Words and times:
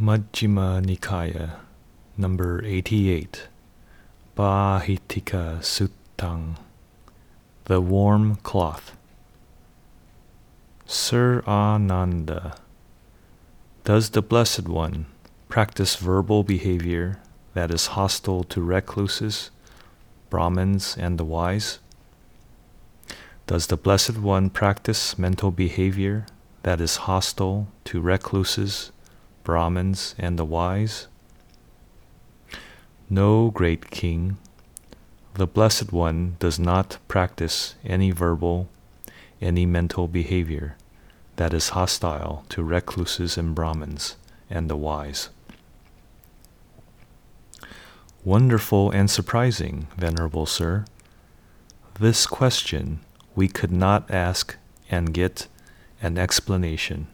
Majjhima 0.00 0.82
Nikaya, 0.82 1.56
number 2.16 2.64
88, 2.64 3.48
Bahitika 4.34 5.60
Suttang, 5.60 6.56
The 7.66 7.82
Warm 7.82 8.36
Cloth. 8.36 8.96
Sir 10.86 11.42
Ananda, 11.46 12.56
does 13.84 14.08
the 14.08 14.22
Blessed 14.22 14.68
One 14.68 15.04
practice 15.50 15.96
verbal 15.96 16.44
behavior 16.44 17.20
that 17.52 17.70
is 17.70 17.88
hostile 17.88 18.44
to 18.44 18.62
recluses, 18.62 19.50
Brahmins, 20.30 20.96
and 20.96 21.18
the 21.18 21.26
wise? 21.26 21.78
Does 23.46 23.66
the 23.66 23.76
Blessed 23.76 24.16
One 24.16 24.48
practice 24.48 25.18
mental 25.18 25.50
behavior 25.50 26.24
that 26.62 26.80
is 26.80 27.04
hostile 27.04 27.68
to 27.84 28.00
recluses, 28.00 28.92
Brahmins, 29.50 30.14
and 30.16 30.38
the 30.38 30.44
wise? 30.44 31.08
No, 33.08 33.50
great 33.50 33.90
king, 33.90 34.38
the 35.34 35.48
Blessed 35.48 35.92
One 35.92 36.36
does 36.38 36.60
not 36.60 36.98
practice 37.08 37.74
any 37.84 38.12
verbal, 38.12 38.68
any 39.40 39.66
mental 39.66 40.06
behavior 40.06 40.76
that 41.34 41.52
is 41.52 41.70
hostile 41.70 42.44
to 42.50 42.62
recluses 42.62 43.36
and 43.36 43.52
Brahmins 43.52 44.14
and 44.48 44.70
the 44.70 44.76
wise. 44.76 45.30
Wonderful 48.22 48.92
and 48.92 49.10
surprising, 49.10 49.88
Venerable 49.96 50.46
Sir. 50.46 50.84
This 51.98 52.24
question 52.24 53.00
we 53.34 53.48
could 53.48 53.72
not 53.72 54.08
ask 54.12 54.54
and 54.88 55.12
get 55.12 55.48
an 56.00 56.18
explanation. 56.18 57.08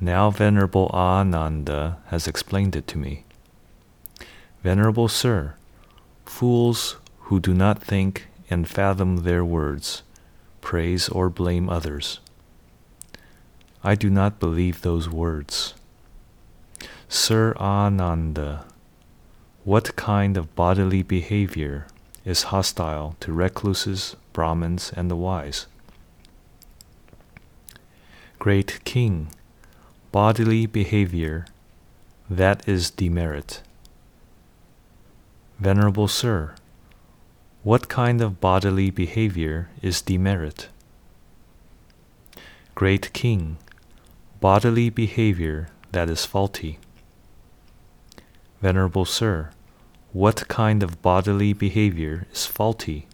Now 0.00 0.30
Venerable 0.30 0.90
Ananda 0.94 1.98
has 2.06 2.26
explained 2.26 2.74
it 2.74 2.86
to 2.88 2.98
me. 2.98 3.24
Venerable 4.62 5.08
Sir, 5.08 5.54
fools 6.24 6.96
who 7.28 7.38
do 7.38 7.52
not 7.52 7.82
think 7.82 8.28
and 8.48 8.66
fathom 8.66 9.18
their 9.18 9.44
words 9.44 10.02
praise 10.60 11.08
or 11.08 11.28
blame 11.28 11.68
others. 11.68 12.20
I 13.82 13.94
do 13.94 14.10
not 14.10 14.40
believe 14.40 14.82
those 14.82 15.08
words. 15.08 15.74
Sir 17.08 17.54
Ananda, 17.56 18.66
what 19.64 19.96
kind 19.96 20.36
of 20.36 20.54
bodily 20.54 21.02
behavior 21.02 21.86
is 22.24 22.44
hostile 22.44 23.16
to 23.20 23.32
recluses, 23.32 24.16
Brahmins, 24.32 24.92
and 24.94 25.10
the 25.10 25.16
wise? 25.16 25.66
Great 28.38 28.82
King, 28.84 29.28
bodily 30.12 30.66
behavior, 30.66 31.46
that 32.28 32.68
is 32.68 32.90
demerit. 32.90 33.62
Venerable 35.60 36.08
Sir, 36.08 36.54
what 37.62 37.88
kind 37.88 38.20
of 38.20 38.40
bodily 38.40 38.90
behavior 38.90 39.68
is 39.82 40.02
demerit? 40.02 40.68
Great 42.74 43.12
King, 43.12 43.58
bodily 44.40 44.90
behavior 44.90 45.68
that 45.92 46.10
is 46.10 46.24
faulty. 46.24 46.80
Venerable 48.60 49.04
Sir, 49.04 49.50
what 50.12 50.48
kind 50.48 50.82
of 50.82 51.00
bodily 51.02 51.52
behavior 51.52 52.26
is 52.32 52.46
faulty? 52.46 53.06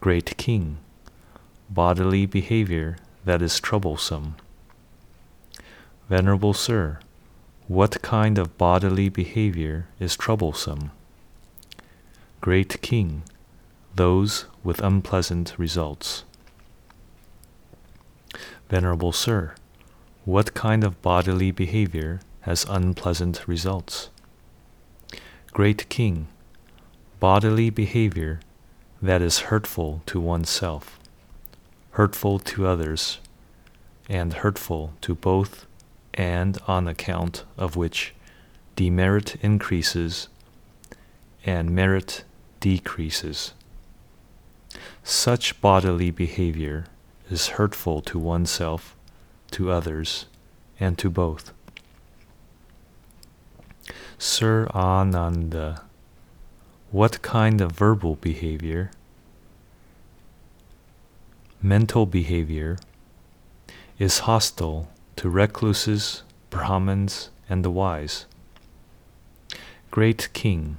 Great 0.00 0.38
King, 0.38 0.78
bodily 1.68 2.24
behavior 2.24 2.96
that 3.26 3.42
is 3.42 3.60
troublesome. 3.60 4.36
Venerable 6.10 6.54
Sir, 6.54 6.98
what 7.68 8.02
kind 8.02 8.36
of 8.36 8.58
bodily 8.58 9.08
behavior 9.08 9.86
is 10.00 10.16
troublesome? 10.16 10.90
Great 12.40 12.82
King, 12.82 13.22
those 13.94 14.46
with 14.64 14.80
unpleasant 14.80 15.54
results. 15.56 16.24
Venerable 18.68 19.12
Sir, 19.12 19.54
what 20.24 20.52
kind 20.52 20.82
of 20.82 21.00
bodily 21.00 21.52
behavior 21.52 22.18
has 22.40 22.66
unpleasant 22.68 23.46
results? 23.46 24.10
Great 25.52 25.88
King, 25.88 26.26
bodily 27.20 27.70
behavior 27.70 28.40
that 29.00 29.22
is 29.22 29.46
hurtful 29.46 30.02
to 30.06 30.18
oneself, 30.18 30.98
hurtful 31.92 32.40
to 32.40 32.66
others, 32.66 33.20
and 34.08 34.32
hurtful 34.32 34.92
to 35.02 35.14
both, 35.14 35.66
and 36.14 36.58
on 36.66 36.88
account 36.88 37.44
of 37.56 37.76
which 37.76 38.14
demerit 38.76 39.36
increases 39.42 40.28
and 41.44 41.70
merit 41.70 42.24
decreases. 42.60 43.52
Such 45.02 45.60
bodily 45.60 46.10
behavior 46.10 46.86
is 47.30 47.48
hurtful 47.48 48.00
to 48.02 48.18
oneself, 48.18 48.96
to 49.52 49.70
others, 49.70 50.26
and 50.78 50.98
to 50.98 51.10
both. 51.10 51.52
Sir 54.18 54.66
Ananda, 54.74 55.84
what 56.90 57.22
kind 57.22 57.60
of 57.60 57.72
verbal 57.72 58.16
behavior, 58.16 58.90
mental 61.62 62.04
behavior, 62.04 62.78
is 63.98 64.20
hostile 64.20 64.90
to 65.20 65.28
recluses, 65.28 66.22
Brahmins, 66.48 67.28
and 67.46 67.62
the 67.62 67.70
wise? 67.70 68.24
Great 69.90 70.30
King, 70.32 70.78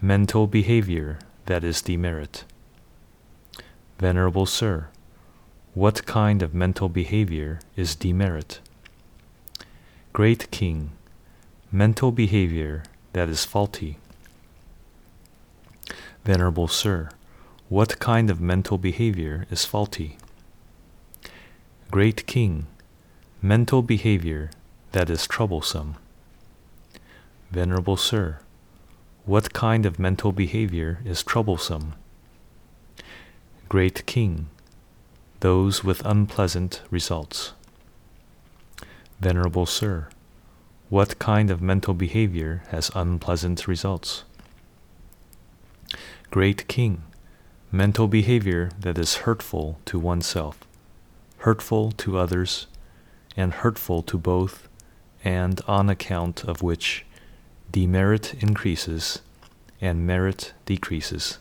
mental 0.00 0.46
behavior 0.46 1.18
that 1.46 1.64
is 1.64 1.82
demerit. 1.82 2.44
Venerable 3.98 4.46
Sir, 4.46 4.86
what 5.74 6.06
kind 6.06 6.42
of 6.42 6.54
mental 6.54 6.88
behavior 6.88 7.58
is 7.74 7.96
demerit? 7.96 8.60
Great 10.12 10.48
King, 10.52 10.92
mental 11.72 12.12
behavior 12.12 12.84
that 13.14 13.28
is 13.28 13.44
faulty. 13.44 13.98
Venerable 16.24 16.68
Sir, 16.68 17.08
what 17.68 17.98
kind 17.98 18.30
of 18.30 18.40
mental 18.40 18.78
behavior 18.78 19.44
is 19.50 19.64
faulty? 19.64 20.18
Great 21.90 22.28
King, 22.28 22.68
mental 23.42 23.82
behavior 23.82 24.50
that 24.92 25.10
is 25.10 25.26
troublesome. 25.26 25.94
Venerable 27.50 27.96
Sir, 27.96 28.38
what 29.26 29.52
kind 29.52 29.84
of 29.84 29.98
mental 29.98 30.32
behavior 30.32 31.00
is 31.04 31.22
troublesome? 31.22 31.94
Great 33.68 34.06
King, 34.06 34.48
those 35.40 35.84
with 35.84 36.04
unpleasant 36.06 36.80
results. 36.90 37.52
Venerable 39.20 39.66
Sir, 39.66 40.08
what 40.88 41.18
kind 41.18 41.50
of 41.50 41.60
mental 41.60 41.92
behavior 41.92 42.62
has 42.68 42.90
unpleasant 42.94 43.68
results? 43.68 44.24
Great 46.30 46.66
King, 46.68 47.02
mental 47.70 48.08
behavior 48.08 48.70
that 48.80 48.96
is 48.96 49.26
hurtful 49.26 49.78
to 49.84 49.98
oneself, 49.98 50.60
hurtful 51.38 51.92
to 51.92 52.16
others, 52.16 52.66
and 53.36 53.52
hurtful 53.52 54.02
to 54.02 54.16
both, 54.16 54.68
and 55.24 55.60
on 55.66 55.90
account 55.90 56.44
of 56.44 56.62
which 56.62 57.04
demerit 57.70 58.34
increases 58.42 59.20
and 59.80 60.06
merit 60.06 60.52
decreases. 60.64 61.38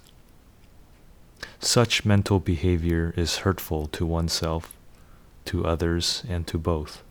Such 1.59 2.06
mental 2.06 2.39
behavior 2.39 3.13
is 3.16 3.38
hurtful 3.38 3.88
to 3.88 4.06
oneself, 4.06 4.75
to 5.45 5.66
others, 5.66 6.23
and 6.28 6.45
to 6.47 6.57
both. 6.57 7.01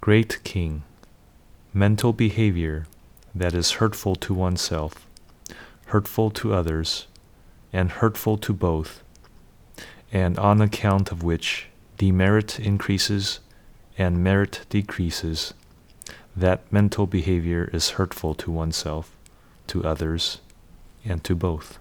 Great 0.00 0.42
King, 0.44 0.82
mental 1.72 2.12
behavior 2.12 2.86
that 3.34 3.54
is 3.54 3.72
hurtful 3.72 4.16
to 4.16 4.34
oneself, 4.34 5.06
hurtful 5.86 6.30
to 6.30 6.54
others, 6.54 7.06
and 7.72 7.90
hurtful 7.90 8.38
to 8.38 8.52
both, 8.52 9.02
and 10.12 10.38
on 10.38 10.60
account 10.60 11.12
of 11.12 11.22
which 11.22 11.68
demerit 11.96 12.58
increases 12.58 13.40
and 13.98 14.22
merit 14.22 14.66
decreases, 14.68 15.54
that 16.36 16.70
mental 16.70 17.06
behavior 17.06 17.70
is 17.72 17.90
hurtful 17.90 18.34
to 18.34 18.50
oneself, 18.50 19.16
to 19.66 19.84
others, 19.84 20.40
and 21.04 21.24
to 21.24 21.34
both. 21.34 21.78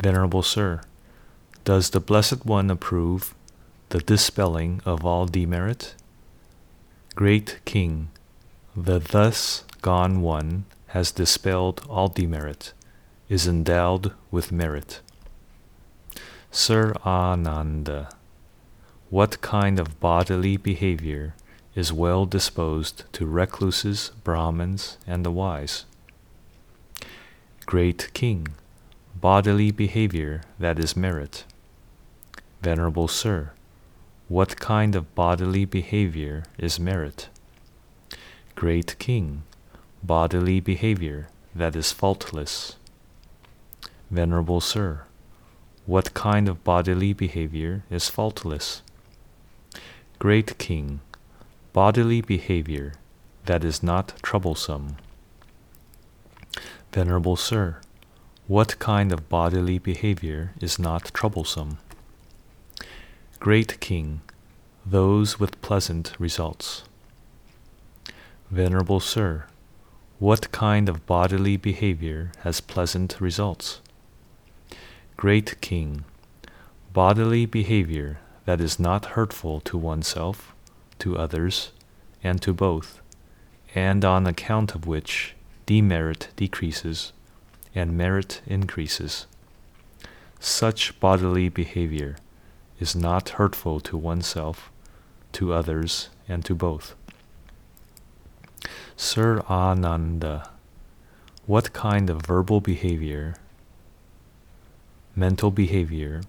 Venerable 0.00 0.42
Sir, 0.42 0.82
does 1.64 1.90
the 1.90 2.00
Blessed 2.00 2.44
One 2.46 2.70
approve 2.70 3.34
the 3.88 4.00
dispelling 4.00 4.80
of 4.84 5.04
all 5.04 5.26
demerit? 5.26 5.94
Great 7.14 7.58
King, 7.64 8.10
the 8.76 8.98
thus 8.98 9.64
gone 9.82 10.20
one 10.20 10.66
has 10.88 11.10
dispelled 11.10 11.84
all 11.88 12.08
demerit, 12.08 12.72
is 13.28 13.48
endowed 13.48 14.12
with 14.30 14.52
merit. 14.52 15.00
Sir 16.50 16.94
Ananda, 17.04 18.08
what 19.10 19.40
kind 19.40 19.78
of 19.78 20.00
bodily 20.00 20.56
behavior 20.56 21.34
is 21.74 21.92
well 21.92 22.24
disposed 22.24 23.04
to 23.12 23.26
recluses, 23.26 24.12
Brahmins, 24.24 24.96
and 25.06 25.24
the 25.24 25.30
wise? 25.30 25.84
Great 27.66 28.10
King, 28.14 28.48
bodily 29.20 29.70
behavior 29.70 30.42
that 30.58 30.78
is 30.78 30.96
merit. 30.96 31.44
Venerable 32.62 33.08
Sir, 33.08 33.52
what 34.28 34.58
kind 34.58 34.94
of 34.96 35.14
bodily 35.14 35.64
behavior 35.64 36.44
is 36.58 36.80
merit? 36.80 37.28
Great 38.54 38.98
King, 38.98 39.42
bodily 40.02 40.60
behavior 40.60 41.28
that 41.54 41.76
is 41.76 41.92
faultless. 41.92 42.76
Venerable 44.10 44.60
Sir, 44.60 45.02
what 45.86 46.14
kind 46.14 46.48
of 46.48 46.64
bodily 46.64 47.12
behavior 47.12 47.84
is 47.90 48.08
faultless? 48.08 48.82
Great 50.18 50.58
King, 50.58 51.00
bodily 51.72 52.20
behavior 52.20 52.94
that 53.44 53.62
is 53.62 53.84
not 53.84 54.14
troublesome. 54.20 54.96
Venerable 56.92 57.36
Sir, 57.36 57.80
what 58.48 58.80
kind 58.80 59.12
of 59.12 59.28
bodily 59.28 59.78
behavior 59.78 60.54
is 60.60 60.76
not 60.76 61.14
troublesome? 61.14 61.78
Great 63.38 63.78
King, 63.78 64.22
those 64.84 65.38
with 65.38 65.60
pleasant 65.62 66.14
results. 66.18 66.82
Venerable 68.50 68.98
Sir, 68.98 69.44
what 70.18 70.50
kind 70.50 70.88
of 70.88 71.06
bodily 71.06 71.56
behavior 71.56 72.32
has 72.40 72.60
pleasant 72.60 73.20
results? 73.20 73.80
Great 75.16 75.58
King, 75.62 76.04
bodily 76.92 77.46
behavior 77.46 78.18
that 78.44 78.60
is 78.60 78.78
not 78.78 79.16
hurtful 79.16 79.60
to 79.62 79.78
oneself, 79.78 80.54
to 80.98 81.16
others, 81.16 81.72
and 82.22 82.42
to 82.42 82.52
both, 82.52 83.00
and 83.74 84.04
on 84.04 84.26
account 84.26 84.74
of 84.74 84.86
which 84.86 85.34
demerit 85.64 86.28
decreases 86.36 87.14
and 87.74 87.96
merit 87.96 88.42
increases. 88.46 89.26
Such 90.38 91.00
bodily 91.00 91.48
behavior 91.48 92.16
is 92.78 92.94
not 92.94 93.30
hurtful 93.30 93.80
to 93.80 93.96
oneself, 93.96 94.70
to 95.32 95.54
others, 95.54 96.10
and 96.28 96.44
to 96.44 96.54
both. 96.54 96.94
Sir 98.96 99.40
Ananda, 99.48 100.50
what 101.46 101.72
kind 101.72 102.10
of 102.10 102.26
verbal 102.26 102.60
behavior, 102.60 103.36
mental 105.18 105.50
behavior, 105.50 106.20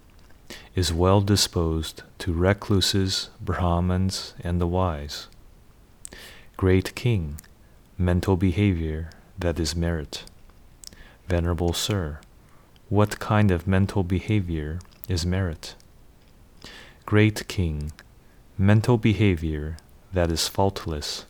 is 0.74 0.94
well 0.94 1.20
disposed 1.20 2.02
to 2.18 2.32
recluses, 2.32 3.28
Brahmins, 3.38 4.32
and 4.40 4.58
the 4.58 4.66
wise? 4.66 5.28
Great 6.56 6.94
King, 6.94 7.38
mental 7.98 8.34
behavior 8.38 9.10
that 9.38 9.60
is 9.60 9.76
merit. 9.76 10.24
Venerable 11.28 11.74
Sir, 11.74 12.20
what 12.88 13.18
kind 13.18 13.50
of 13.50 13.66
mental 13.66 14.02
behavior 14.02 14.78
is 15.06 15.26
merit? 15.26 15.74
Great 17.04 17.46
King, 17.46 17.92
mental 18.56 18.96
behavior 18.96 19.76
that 20.14 20.30
is 20.32 20.48
faultless. 20.48 21.26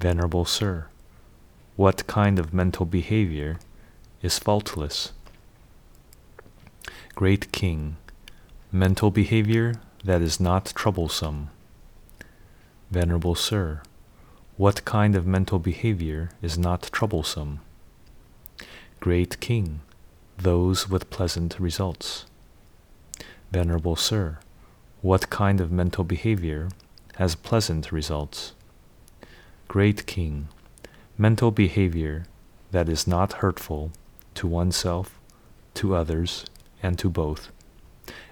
Venerable 0.00 0.44
Sir, 0.44 0.88
what 1.76 2.08
kind 2.08 2.40
of 2.40 2.52
mental 2.52 2.84
behavior 2.84 3.60
is 4.22 4.40
faultless? 4.40 5.12
Great 7.16 7.50
King, 7.50 7.96
mental 8.70 9.10
behavior 9.10 9.76
that 10.04 10.20
is 10.20 10.38
not 10.38 10.66
troublesome. 10.74 11.48
Venerable 12.90 13.34
Sir, 13.34 13.80
what 14.58 14.84
kind 14.84 15.16
of 15.16 15.26
mental 15.26 15.58
behavior 15.58 16.28
is 16.42 16.58
not 16.58 16.90
troublesome? 16.92 17.60
Great 19.00 19.40
King, 19.40 19.80
those 20.36 20.90
with 20.90 21.08
pleasant 21.08 21.58
results. 21.58 22.26
Venerable 23.50 23.96
Sir, 23.96 24.38
what 25.00 25.30
kind 25.30 25.58
of 25.58 25.72
mental 25.72 26.04
behavior 26.04 26.68
has 27.14 27.34
pleasant 27.34 27.90
results? 27.90 28.52
Great 29.68 30.04
King, 30.04 30.48
mental 31.16 31.50
behavior 31.50 32.26
that 32.72 32.90
is 32.90 33.06
not 33.06 33.40
hurtful 33.40 33.90
to 34.34 34.46
oneself, 34.46 35.18
to 35.72 35.94
others, 35.94 36.44
and 36.82 36.98
to 36.98 37.08
both, 37.08 37.50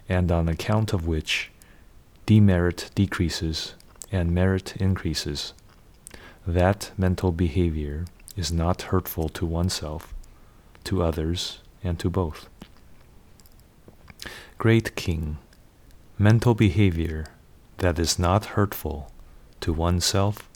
and 0.08 0.30
on 0.30 0.48
account 0.48 0.92
of 0.92 1.06
which 1.06 1.50
demerit 2.26 2.90
decreases 2.94 3.74
and 4.12 4.32
merit 4.32 4.76
increases 4.76 5.54
that 6.46 6.90
mental 6.96 7.32
behavior 7.32 8.04
is 8.36 8.52
not 8.52 8.82
hurtful 8.82 9.28
to 9.30 9.46
oneself, 9.46 10.14
to 10.84 11.02
others, 11.02 11.60
and 11.82 11.98
to 11.98 12.10
both. 12.10 12.48
Great 14.58 14.94
King, 14.94 15.38
mental 16.18 16.54
behavior 16.54 17.26
that 17.78 17.98
is 17.98 18.18
not 18.18 18.44
hurtful 18.56 19.10
to 19.60 19.72
oneself, 19.72 20.48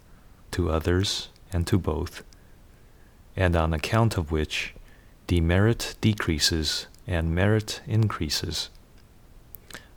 to 0.51 0.71
others, 0.71 1.29
and 1.53 1.67
to 1.67 1.79
both, 1.79 2.23
and 3.37 3.57
on 3.57 3.73
account 3.73 4.17
of 4.17 4.31
which 4.31 4.75
demerit 5.27 5.95
decreases 6.01 6.87
and 7.09 7.35
merit 7.35 7.81
increases. 7.87 8.69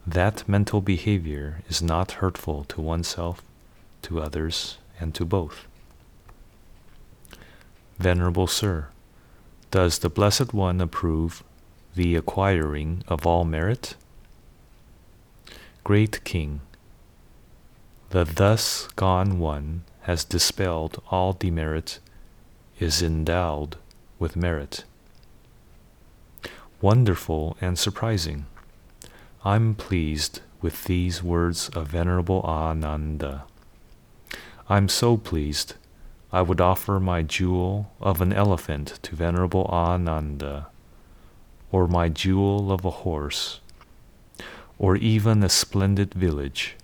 That 0.08 0.48
mental 0.48 0.82
behavior 0.82 1.62
is 1.70 1.82
not 1.82 2.14
hurtful 2.14 2.64
to 2.70 2.82
oneself, 2.82 3.44
to 4.04 4.22
others, 4.22 4.78
and 5.00 5.14
to 5.16 5.26
both. 5.26 5.68
Venerable 8.00 8.48
Sir, 8.48 8.88
does 9.70 10.00
the 10.00 10.10
Blessed 10.10 10.54
One 10.54 10.82
approve 10.82 11.44
the 11.94 12.16
acquiring 12.16 13.04
of 13.08 13.28
all 13.28 13.44
merit? 13.44 13.96
Great 15.84 16.24
King, 16.24 16.62
the 18.10 18.24
thus 18.24 18.88
gone 18.96 19.38
one 19.40 19.84
has 20.02 20.24
dispelled 20.24 21.02
all 21.12 21.34
demerit, 21.34 22.00
is 22.80 23.02
endowed 23.02 23.78
with 24.18 24.36
merit. 24.36 24.84
Wonderful 26.82 27.58
and 27.62 27.78
surprising. 27.78 28.48
I'm 29.46 29.76
pleased 29.76 30.42
with 30.64 30.86
these 30.86 31.22
words 31.22 31.70
of 31.70 31.90
Venerable 31.90 32.42
Ananda. 32.42 33.44
I'm 34.68 34.90
so 34.90 35.16
pleased 35.16 35.76
I 36.32 36.42
would 36.42 36.60
offer 36.60 37.00
my 37.00 37.22
jewel 37.22 37.92
of 38.02 38.20
an 38.20 38.34
elephant 38.34 38.98
to 39.04 39.16
Venerable 39.16 39.66
Ananda, 39.66 40.70
or 41.72 41.88
my 41.88 42.10
jewel 42.10 42.72
of 42.72 42.84
a 42.84 42.90
horse, 43.06 43.60
or 44.80 44.96
even 44.96 45.44
a 45.44 45.50
splendid 45.50 46.16
village. 46.16 46.78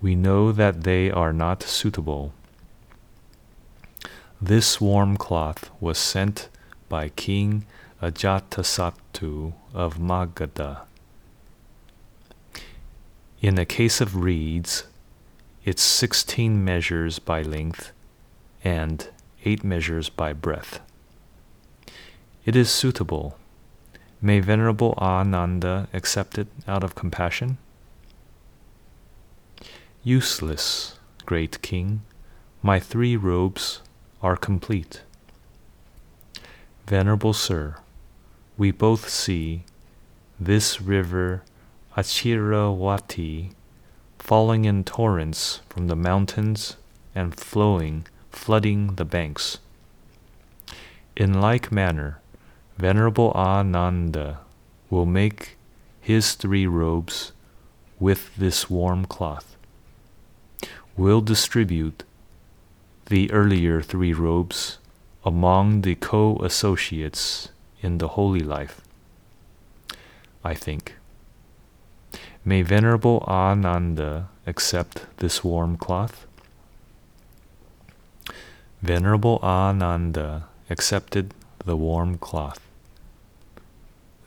We 0.00 0.14
know 0.14 0.52
that 0.52 0.84
they 0.84 1.10
are 1.10 1.32
not 1.32 1.64
suitable. 1.64 2.32
This 4.40 4.80
warm 4.80 5.16
cloth 5.16 5.68
was 5.80 5.98
sent 5.98 6.48
by 6.88 7.08
King 7.08 7.66
Ajatasattu 8.04 9.54
of 9.72 9.96
Magadha. 9.96 10.82
In 13.40 13.58
a 13.58 13.64
case 13.64 14.02
of 14.02 14.16
reeds, 14.16 14.84
it's 15.64 15.82
sixteen 15.82 16.62
measures 16.62 17.18
by 17.18 17.40
length 17.40 17.92
and 18.62 19.08
eight 19.46 19.64
measures 19.64 20.10
by 20.10 20.34
breadth. 20.34 20.80
It 22.44 22.54
is 22.54 22.68
suitable. 22.68 23.38
May 24.20 24.38
Venerable 24.40 24.92
Ananda 24.98 25.88
accept 25.94 26.36
it 26.36 26.48
out 26.68 26.84
of 26.84 26.94
compassion? 26.94 27.56
Useless, 30.02 30.98
great 31.24 31.62
King, 31.62 32.02
my 32.62 32.78
three 32.78 33.16
robes 33.16 33.80
are 34.20 34.36
complete. 34.36 35.00
Venerable 36.86 37.32
Sir, 37.32 37.76
we 38.56 38.70
both 38.70 39.08
see 39.08 39.64
this 40.38 40.80
river 40.80 41.42
Achiravati 41.96 43.52
falling 44.18 44.64
in 44.64 44.84
torrents 44.84 45.60
from 45.68 45.88
the 45.88 45.96
mountains 45.96 46.76
and 47.14 47.38
flowing 47.38 48.06
flooding 48.30 48.96
the 48.96 49.04
banks. 49.04 49.58
In 51.16 51.40
like 51.40 51.70
manner, 51.70 52.20
Venerable 52.76 53.30
Ananda 53.32 54.40
will 54.90 55.06
make 55.06 55.56
his 56.00 56.34
three 56.34 56.66
robes 56.66 57.32
with 58.00 58.34
this 58.36 58.68
warm 58.68 59.04
cloth, 59.04 59.56
will 60.96 61.20
distribute 61.20 62.02
the 63.06 63.30
earlier 63.30 63.80
three 63.80 64.12
robes 64.12 64.78
among 65.24 65.82
the 65.82 65.94
co 65.94 66.36
associates 66.38 67.48
in 67.84 67.98
the 67.98 68.08
holy 68.16 68.40
life. 68.40 68.80
I 70.42 70.54
think. 70.54 70.96
May 72.44 72.62
Venerable 72.62 73.22
Ananda 73.28 74.28
accept 74.46 75.06
this 75.18 75.44
warm 75.44 75.76
cloth? 75.76 76.26
Venerable 78.82 79.38
Ananda 79.42 80.48
accepted 80.68 81.32
the 81.64 81.76
warm 81.76 82.18
cloth. 82.18 82.60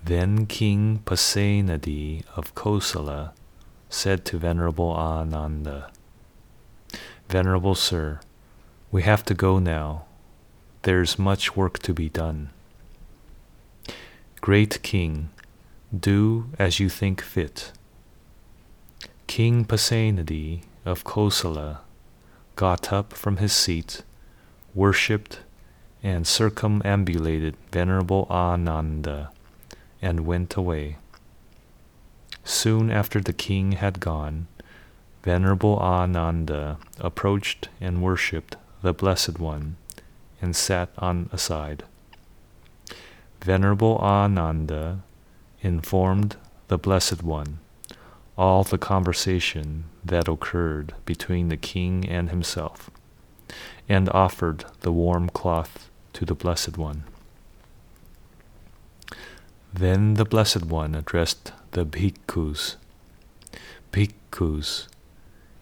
Then 0.04 0.46
King 0.46 1.02
Pasenadi 1.06 2.24
of 2.36 2.56
Kosala 2.56 3.34
said 3.90 4.26
to 4.26 4.38
Venerable 4.38 4.92
Ananda, 4.92 5.92
Venerable 7.30 7.76
Sir, 7.76 8.20
we 8.92 9.04
have 9.04 9.24
to 9.26 9.34
go 9.34 9.60
now. 9.60 10.06
There's 10.84 11.20
much 11.20 11.56
work 11.56 11.80
to 11.80 11.94
be 11.94 12.10
done. 12.10 12.50
Great 14.48 14.82
King, 14.82 15.28
do 15.92 16.46
as 16.58 16.80
you 16.80 16.88
think 16.88 17.20
fit. 17.20 17.74
King 19.28 19.66
Pasenadi 19.66 20.62
of 20.86 21.04
Kosala 21.04 21.80
got 22.56 22.94
up 22.94 23.12
from 23.12 23.44
his 23.44 23.52
seat, 23.52 24.04
worshipped, 24.74 25.42
and 26.02 26.26
circumambulated 26.26 27.58
Venerable 27.74 28.26
Ananda 28.30 29.32
and 30.02 30.26
went 30.26 30.56
away. 30.56 30.96
Soon 32.46 32.90
after 32.90 33.20
the 33.20 33.34
king 33.34 33.74
had 33.74 34.00
gone, 34.00 34.48
Venerable 35.24 35.78
Ananda 35.78 36.78
approached 37.02 37.68
and 37.82 38.02
worshipped 38.02 38.56
the 38.82 38.94
Blessed 38.94 39.40
One 39.40 39.76
and 40.42 40.56
sat 40.56 40.90
on 40.98 41.30
a 41.34 41.38
side. 41.38 41.84
Venerable 43.42 43.98
Ananda 44.00 45.04
informed 45.62 46.36
the 46.68 46.78
Blessed 46.78 47.24
One 47.24 47.60
all 48.38 48.64
the 48.64 48.78
conversation 48.78 49.86
that 50.06 50.28
occurred 50.28 50.94
between 51.06 51.50
the 51.50 51.58
king 51.58 52.08
and 52.08 52.30
himself, 52.30 52.90
and 53.90 54.10
offered 54.10 54.66
the 54.82 54.92
warm 54.92 55.28
cloth 55.30 55.90
to 56.14 56.24
the 56.24 56.36
Blessed 56.36 56.78
One. 56.78 57.04
Then 59.74 60.14
the 60.14 60.26
Blessed 60.26 60.66
One 60.66 60.94
addressed 60.94 61.52
the 61.72 61.86
bhikkhus. 61.86 62.76
Bhikkhus, 63.92 64.88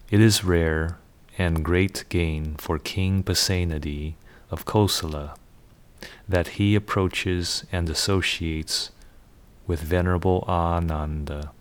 it 0.09 0.19
is 0.19 0.43
rare 0.43 0.97
and 1.37 1.63
great 1.63 2.03
gain 2.09 2.55
for 2.55 2.77
King 2.77 3.23
Pasenadi 3.23 4.15
of 4.51 4.65
Kosala 4.65 5.35
that 6.27 6.49
he 6.59 6.75
approaches 6.75 7.65
and 7.71 7.89
associates 7.89 8.91
with 9.67 9.81
Venerable 9.81 10.43
Ananda. 10.47 11.51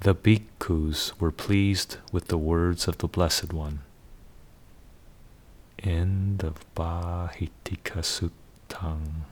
The 0.00 0.14
bhikkhus 0.14 1.18
were 1.18 1.32
pleased 1.32 1.98
with 2.12 2.28
the 2.28 2.38
words 2.38 2.86
of 2.86 2.98
the 2.98 3.08
Blessed 3.08 3.52
One. 3.52 3.80
End 5.78 6.42
of 6.42 6.64
Bhāhitika 6.74 8.02
Suttāṃ. 8.02 9.24